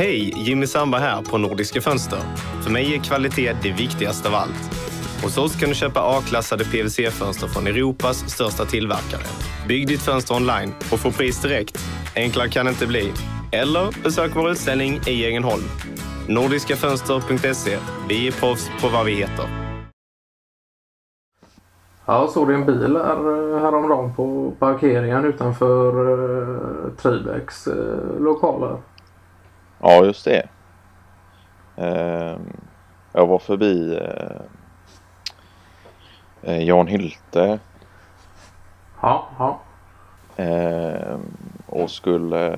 [0.00, 0.32] Hej!
[0.36, 2.18] Jimmy Sandberg här på Nordiska Fönster.
[2.62, 4.70] För mig är kvalitet det viktigaste av allt.
[5.22, 9.22] Hos oss kan du köpa A-klassade PVC-fönster från Europas största tillverkare.
[9.68, 11.78] Bygg ditt fönster online och få pris direkt.
[12.16, 13.12] Enklare kan det inte bli.
[13.52, 15.64] Eller besök vår utställning i Ängelholm.
[16.28, 17.78] Nordiskafönster.se.
[18.08, 19.44] Vi är proffs på vad vi heter.
[22.06, 28.76] Ja, såg du en bil här, eh, häromdagen på parkeringen utanför eh, Tribecks eh, lokaler?
[29.80, 30.48] Ja, just det.
[31.78, 32.38] Uh,
[33.12, 34.00] jag var förbi
[36.42, 37.58] uh, Jan Hylte.
[39.00, 39.58] Ja, ja.
[40.44, 41.18] Uh,
[41.66, 42.56] och skulle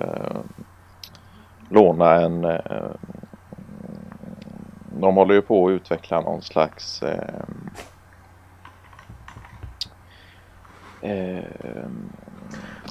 [1.68, 2.42] låna en...
[5.00, 7.02] de håller ju på att utveckla någon slags
[11.00, 11.44] Eh,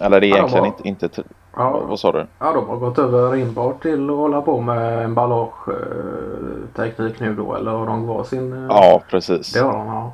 [0.01, 1.09] eller det är egentligen inte, inte
[1.55, 1.81] Ja.
[1.87, 2.27] vad sa du?
[2.39, 7.71] Ja, de har gått över enbart till att hålla på med emballageteknik nu då eller
[7.71, 8.53] har de kvar sin?
[8.53, 9.53] eh, Ja, precis.
[9.53, 10.11] Det har de, ja.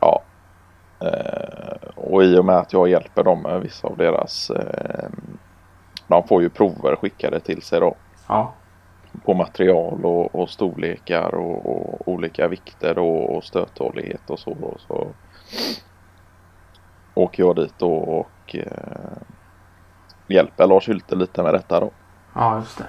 [0.00, 0.22] Ja.
[1.06, 5.08] Eh, och i och med att jag hjälper dem med vissa av deras eh,
[6.08, 7.94] de får ju prover skickade till sig då
[8.28, 8.52] Ja,
[9.24, 14.50] på material och, och storlekar och, och olika vikter och, och stöttålighet och så.
[14.50, 15.06] Och så
[17.14, 19.16] åker jag dit då och eh,
[20.26, 21.90] hjälper Lars Hylte lite med detta då.
[22.34, 22.86] ja just det.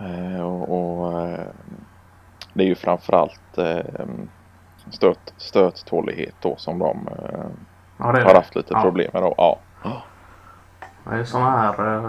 [0.00, 0.68] Eh, och,
[1.02, 1.46] och eh,
[2.54, 4.06] det är ju framförallt eh,
[4.90, 7.08] stöt, stöttålighet då som de
[7.98, 8.82] Ja, har haft lite ja.
[8.82, 9.34] problem med då.
[9.36, 9.58] Ja.
[11.04, 12.02] Det är sådana här,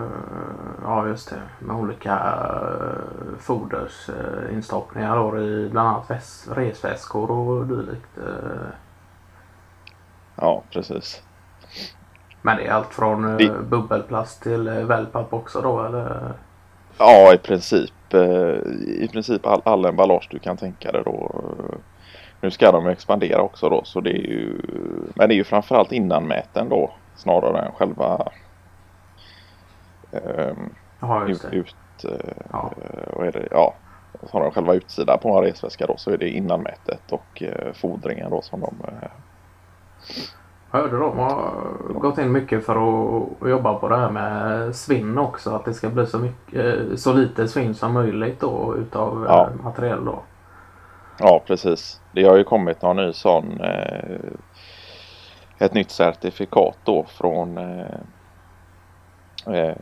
[0.83, 2.19] ja just det, med olika
[3.39, 8.17] fodersinstoppningar då i bland annat väs- resväskor och dylikt.
[10.35, 11.23] ja, precis.
[12.45, 16.31] Men det är allt från eh, Det- bubbelplast till uh, wellpapp också då eller?
[16.97, 18.13] Ja, i princip.
[18.13, 18.19] eh,
[18.85, 21.31] I princip all, all emballage du kan tänka dig då.
[21.43, 21.75] Eh,
[22.41, 24.61] Nu ska de ju expandera också då så det är ju
[25.15, 28.27] Men det är ju framförallt innanmäten då snarare än själva
[30.11, 30.69] ehm,
[30.99, 31.57] Ja just ut, det.
[31.57, 31.75] ut
[32.21, 32.71] eh, Ja.
[33.13, 33.47] vad är det?
[33.51, 33.73] Ja,
[34.29, 38.41] snarare själva utsidan på en resväska då så är det innanmätet och eh, fodringen då
[38.41, 39.09] som de eh,
[40.73, 41.53] hörde de har
[41.93, 45.49] gått in mycket för att jobba på det här med svinn också.
[45.55, 49.49] Att det ska bli så, mycket, eh, så lite svinn som möjligt då utav Ja.
[49.57, 49.63] ja.
[49.63, 50.19] material då.
[51.19, 52.01] Ja, precis.
[52.11, 54.17] Det har ju kommit någon ny sån eh,
[55.59, 57.85] ett nytt certifikat då från eh,
[59.55, 59.75] eh,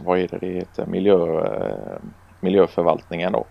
[0.00, 0.86] vad är det det heter?
[0.86, 1.98] Miljö, eh,
[2.40, 3.44] miljöförvaltningen då.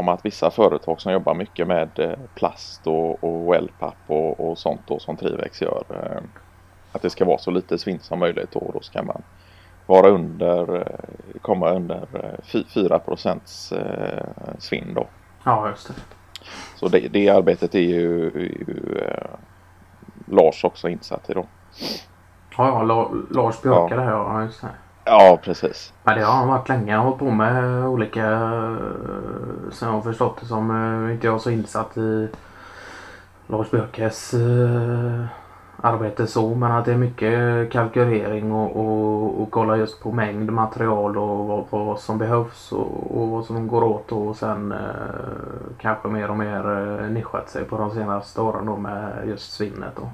[0.00, 4.58] Om att vissa företag som jobbar mycket med eh, plast och, och wellpapp och, och
[4.58, 5.84] sånt då som Trivex gör.
[5.90, 6.22] Eh,
[6.92, 8.70] att det ska vara så lite svinn som möjligt då.
[8.74, 9.22] Då ska man
[9.86, 14.24] vara under, eh, komma under eh, fy- 4 procents eh,
[14.58, 15.06] svinn då.
[15.44, 15.94] Ja just det.
[16.76, 18.96] Så det, det arbetet är ju, ju
[20.26, 21.46] Lars också insatt i då.
[22.56, 24.68] Ja, ja La- Lars Björka det här ja just det.
[25.10, 25.92] Ja, precis.
[26.04, 26.96] Men det har han varit länge.
[26.96, 28.76] Han har på med olika, eh,
[29.80, 30.70] jag har förstått det som,
[31.06, 32.28] eh, inte jag så insatt i
[33.46, 35.24] Lars Björkes eh,
[35.76, 40.52] arbete så, men att det är mycket kalkylering och, och, och kolla just på mängd
[40.52, 44.78] material och vad, vad som behövs och, och vad som går åt och sen eh,
[45.78, 49.96] kanske mer och mer eh, nischat sig på de senaste åren då med just svinnet
[49.96, 50.10] då.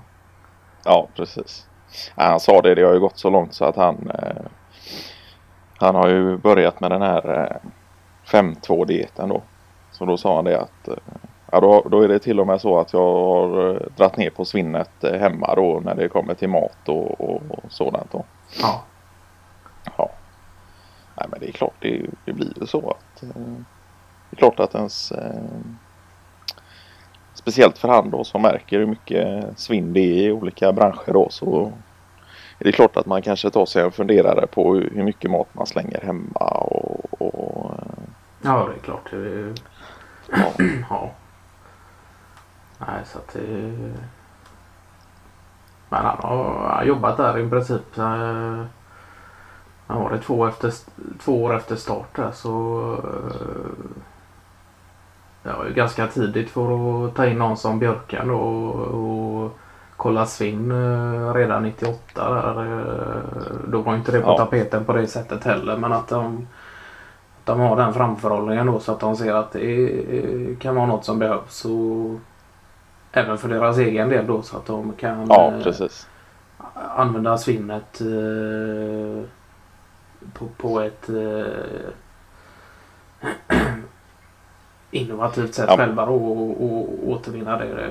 [0.85, 1.67] Ja, precis.
[2.15, 4.43] Ja, han sa det, det har ju gått så långt så att han eh,
[5.79, 7.71] Han har ju börjat med den här eh,
[8.27, 9.43] 5-2-dieten då.
[9.91, 10.95] Så då sa han det att eh,
[11.53, 14.31] Ja då, då är det till och med så att jag har eh, dratt ner
[14.31, 18.25] på svinnet eh, hemma då när det kommer till mat och, och, och sådant då.
[18.63, 18.83] Ja,
[19.97, 20.11] Ja.
[21.19, 23.29] Nej men det är klart det, det blir ju så att eh,
[24.31, 25.41] Det är klart att ens eh,
[27.35, 31.29] Speciellt för han då som märker hur mycket svinn det är i olika branscher då
[31.31, 31.73] så
[32.59, 35.67] är det klart att man kanske tar sig en funderare på hur mycket mat man
[35.67, 37.71] slänger hemma och, och
[38.43, 39.11] ja det är klart.
[39.11, 39.55] Det är,
[40.31, 40.53] ja.
[40.91, 41.11] Ja.
[42.79, 43.41] Nej, så att det...
[45.89, 47.99] Men han har, han har jobbat där i princip.
[47.99, 48.65] Eh,
[49.87, 50.73] han var det två, efter,
[51.21, 52.81] två år efter start där så...
[53.05, 53.87] eh,
[55.43, 59.59] Det var ju ganska tidigt för att ta in någon som Björkan då och, och
[59.97, 62.01] kolla svinn eh, redan 98
[62.35, 62.63] där.
[62.63, 64.37] eh, Då var inte det på Ja.
[64.39, 66.47] tapeten på det sättet heller men att de
[67.45, 71.05] de har den framförhållningen då så att de ser att det är, kan vara något
[71.05, 71.65] som behövs.
[71.65, 72.21] Och
[73.13, 76.09] även för deras egen del då så att de kan ja eh, precis.
[76.97, 79.25] använda svinnet eh,
[80.33, 81.47] på, på ett eh,
[84.91, 85.77] innovativt sätt Ja.
[85.77, 87.91] själva då och, och återvinna det.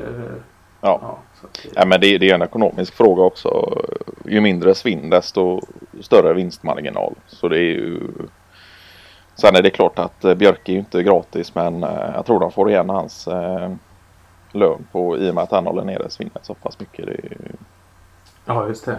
[0.86, 1.00] Ja.
[1.02, 3.82] ja, att, Ja, men det, det är en ekonomisk fråga också.
[4.26, 5.62] Ju mindre svinn desto
[6.02, 7.16] större vinstmarginal.
[7.28, 8.02] Så det är ju...
[9.36, 12.40] Sen är det klart att eh, Björk är ju inte gratis men eh, jag tror
[12.40, 13.72] de får igen hans eh,
[14.52, 17.06] lön på i och med att han håller nere svinnet så pass mycket.
[17.06, 17.18] Det
[18.46, 18.98] ja, just det.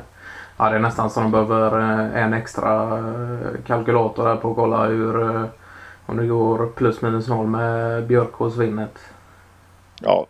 [0.56, 2.98] Ja, det är nästan så de behöver eh, en extra
[3.66, 5.48] kalkylator där på att kolla hur
[6.06, 8.98] om det går plus minus noll med Björk och svinnet.
[10.00, 10.26] ja,